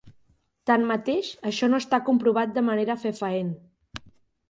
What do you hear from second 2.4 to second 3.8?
de manera fefaent.